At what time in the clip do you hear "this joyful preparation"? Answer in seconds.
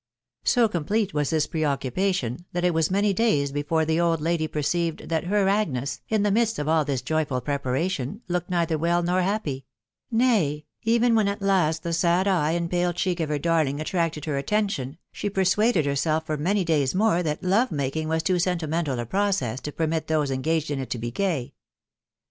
6.83-8.21